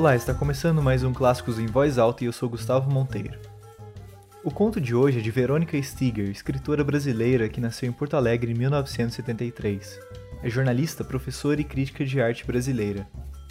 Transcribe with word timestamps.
Olá, 0.00 0.16
está 0.16 0.32
começando 0.32 0.80
mais 0.80 1.04
um 1.04 1.12
Clássicos 1.12 1.58
em 1.58 1.66
Voz 1.66 1.98
Alta 1.98 2.24
e 2.24 2.26
eu 2.26 2.32
sou 2.32 2.48
Gustavo 2.48 2.90
Monteiro. 2.90 3.38
O 4.42 4.50
conto 4.50 4.80
de 4.80 4.94
hoje 4.94 5.18
é 5.18 5.20
de 5.20 5.30
Verônica 5.30 5.80
Stiger, 5.82 6.30
escritora 6.30 6.82
brasileira 6.82 7.50
que 7.50 7.60
nasceu 7.60 7.86
em 7.86 7.92
Porto 7.92 8.16
Alegre 8.16 8.50
em 8.50 8.54
1973. 8.54 10.00
É 10.42 10.48
jornalista, 10.48 11.04
professora 11.04 11.60
e 11.60 11.64
crítica 11.64 12.02
de 12.02 12.18
arte 12.18 12.46
brasileira, 12.46 13.06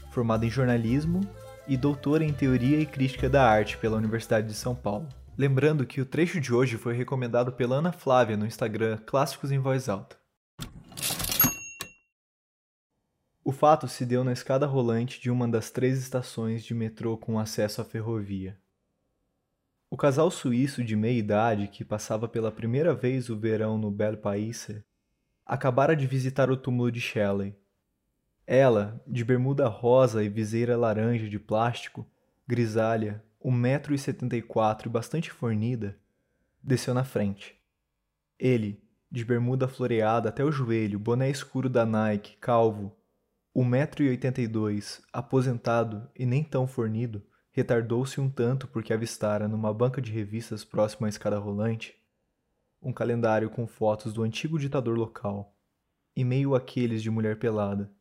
formada 0.10 0.44
em 0.44 0.50
jornalismo 0.50 1.22
e 1.68 1.78
doutora 1.78 2.24
em 2.24 2.34
teoria 2.34 2.80
e 2.80 2.86
crítica 2.88 3.30
da 3.30 3.48
arte 3.48 3.78
pela 3.78 3.98
Universidade 3.98 4.48
de 4.48 4.56
São 4.56 4.74
Paulo. 4.74 5.08
Lembrando 5.38 5.86
que 5.86 6.02
o 6.02 6.06
trecho 6.06 6.42
de 6.42 6.52
hoje 6.52 6.78
foi 6.78 6.96
recomendado 6.96 7.52
pela 7.52 7.76
Ana 7.76 7.92
Flávia 7.92 8.36
no 8.36 8.48
Instagram 8.48 8.98
Clássicos 9.06 9.52
em 9.52 9.60
Voz 9.60 9.88
Alta. 9.88 10.19
O 13.50 13.52
fato 13.52 13.88
se 13.88 14.06
deu 14.06 14.24
na 14.24 14.32
escada 14.32 14.68
rolante 14.68 15.20
de 15.20 15.32
uma 15.32 15.48
das 15.48 15.72
três 15.72 15.98
estações 15.98 16.64
de 16.64 16.76
metrô 16.76 17.18
com 17.18 17.40
acesso 17.40 17.82
à 17.82 17.84
ferrovia. 17.84 18.56
O 19.90 19.98
casal 19.98 20.30
suíço 20.30 20.84
de 20.84 20.96
meia 20.96 21.18
idade 21.18 21.68
que 21.68 21.84
passava 21.84 22.28
pela 22.28 22.52
primeira 22.52 22.94
vez 22.94 23.28
o 23.28 23.36
verão 23.36 23.76
no 23.76 23.90
Bel 23.90 24.18
Paíse 24.18 24.84
acabara 25.44 25.96
de 25.96 26.06
visitar 26.06 26.52
o 26.52 26.58
túmulo 26.58 26.92
de 26.92 27.02
Shelley. 27.02 27.56
Ela, 28.46 29.02
de 29.08 29.24
bermuda 29.24 29.68
rosa 29.68 30.24
e 30.24 30.30
viseira 30.30 30.78
laranja 30.78 31.28
de 31.28 31.40
plástico, 31.40 32.06
grisalha, 32.48 33.24
1,74m 33.44 34.86
e 34.86 34.90
bastante 34.90 35.32
fornida, 35.32 35.98
desceu 36.62 36.94
na 36.94 37.04
frente. 37.04 37.60
Ele, 38.38 38.80
de 39.12 39.26
bermuda 39.26 39.68
floreada 39.68 40.30
até 40.30 40.44
o 40.44 40.52
joelho, 40.52 41.00
boné 41.00 41.32
escuro 41.32 41.68
da 41.68 41.84
Nike, 41.84 42.38
calvo, 42.38 42.96
1,82m, 43.64 45.02
aposentado 45.12 46.10
e 46.16 46.26
nem 46.26 46.44
tão 46.44 46.68
fornido, 46.68 47.22
retardou-se 47.52 48.20
um 48.20 48.30
tanto 48.30 48.68
porque 48.68 48.94
avistara 48.94 49.48
numa 49.48 49.74
banca 49.74 50.02
de 50.02 50.12
revistas 50.12 50.64
próxima 50.64 51.08
à 51.08 51.10
escada 51.10 51.38
rolante 51.38 52.00
um 52.82 52.94
calendário 52.94 53.50
com 53.50 53.68
fotos 53.68 54.14
do 54.14 54.24
antigo 54.24 54.58
ditador 54.58 54.98
local, 54.98 55.56
e 56.16 56.24
meio 56.24 56.56
aqueles 56.56 57.04
de 57.04 57.10
mulher 57.10 57.38
pelada. 57.38 57.92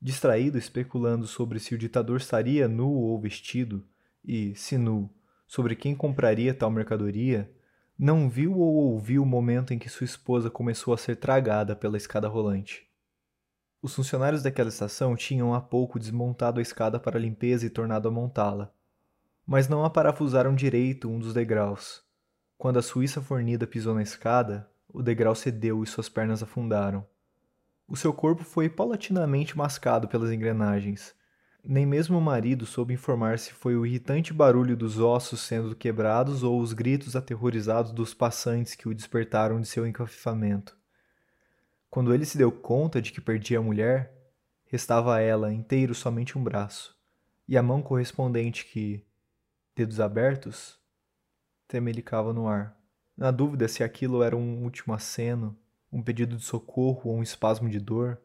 Distraído 0.00 0.58
especulando 0.58 1.26
sobre 1.26 1.58
se 1.58 1.74
o 1.74 1.78
ditador 1.78 2.18
estaria 2.18 2.68
nu 2.68 2.90
ou 2.90 3.20
vestido, 3.20 3.86
e, 4.24 4.54
se 4.54 4.76
nu, 4.76 5.10
sobre 5.46 5.76
quem 5.76 5.94
compraria 5.94 6.52
tal 6.52 6.70
mercadoria, 6.70 7.50
não 7.96 8.28
viu 8.28 8.58
ou 8.58 8.74
ouviu 8.74 9.22
o 9.22 9.26
momento 9.26 9.72
em 9.72 9.78
que 9.78 9.88
sua 9.88 10.04
esposa 10.04 10.50
começou 10.50 10.92
a 10.92 10.98
ser 10.98 11.16
tragada 11.16 11.76
pela 11.76 11.96
escada 11.96 12.26
rolante. 12.26 12.86
Os 13.84 13.94
funcionários 13.94 14.42
daquela 14.42 14.70
estação 14.70 15.14
tinham 15.14 15.52
há 15.52 15.60
pouco 15.60 15.98
desmontado 15.98 16.58
a 16.58 16.62
escada 16.62 16.98
para 16.98 17.18
limpeza 17.18 17.66
e 17.66 17.68
tornado 17.68 18.08
a 18.08 18.10
montá-la, 18.10 18.72
mas 19.46 19.68
não 19.68 19.84
a 19.84 19.90
parafusaram 19.90 20.54
direito 20.54 21.06
um 21.06 21.18
dos 21.18 21.34
degraus. 21.34 22.02
Quando 22.56 22.78
a 22.78 22.82
Suíça 22.82 23.20
fornida 23.20 23.66
pisou 23.66 23.94
na 23.94 24.00
escada, 24.00 24.66
o 24.88 25.02
degrau 25.02 25.34
cedeu 25.34 25.82
e 25.82 25.86
suas 25.86 26.08
pernas 26.08 26.42
afundaram. 26.42 27.06
O 27.86 27.94
seu 27.94 28.10
corpo 28.10 28.42
foi 28.42 28.70
paulatinamente 28.70 29.54
mascado 29.54 30.08
pelas 30.08 30.32
engrenagens. 30.32 31.14
Nem 31.62 31.84
mesmo 31.84 32.16
o 32.16 32.22
marido 32.22 32.64
soube 32.64 32.94
informar 32.94 33.38
se 33.38 33.52
foi 33.52 33.76
o 33.76 33.84
irritante 33.84 34.32
barulho 34.32 34.78
dos 34.78 34.98
ossos 34.98 35.42
sendo 35.42 35.76
quebrados 35.76 36.42
ou 36.42 36.58
os 36.58 36.72
gritos 36.72 37.14
aterrorizados 37.14 37.92
dos 37.92 38.14
passantes 38.14 38.74
que 38.74 38.88
o 38.88 38.94
despertaram 38.94 39.60
de 39.60 39.68
seu 39.68 39.86
encafifamento. 39.86 40.74
Quando 41.94 42.12
ele 42.12 42.24
se 42.24 42.36
deu 42.36 42.50
conta 42.50 43.00
de 43.00 43.12
que 43.12 43.20
perdia 43.20 43.60
a 43.60 43.62
mulher, 43.62 44.12
restava 44.64 45.14
a 45.14 45.20
ela 45.20 45.54
inteiro 45.54 45.94
somente 45.94 46.36
um 46.36 46.42
braço, 46.42 46.98
e 47.46 47.56
a 47.56 47.62
mão 47.62 47.80
correspondente 47.80 48.64
que, 48.64 49.06
dedos 49.76 50.00
abertos, 50.00 50.76
tremelicava 51.68 52.32
no 52.32 52.48
ar. 52.48 52.76
Na 53.16 53.30
dúvida 53.30 53.68
se 53.68 53.84
aquilo 53.84 54.24
era 54.24 54.36
um 54.36 54.64
último 54.64 54.92
aceno, 54.92 55.56
um 55.92 56.02
pedido 56.02 56.36
de 56.36 56.42
socorro 56.42 57.12
ou 57.12 57.18
um 57.18 57.22
espasmo 57.22 57.68
de 57.68 57.78
dor, 57.78 58.20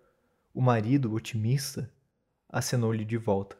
o 0.52 0.62
marido, 0.62 1.13
otimista, 1.13 1.94
acenou-lhe 2.52 3.06
de 3.06 3.18
volta. 3.18 3.56